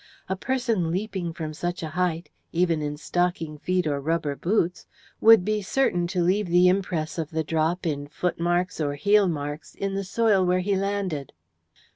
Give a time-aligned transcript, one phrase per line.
[0.27, 4.87] A person leaping from such a height, even in stocking feet or rubber boots,
[5.19, 9.93] would be certain to leave the impress of the drop, in footmarks or heelmarks, in
[9.93, 11.33] the soil where he landed.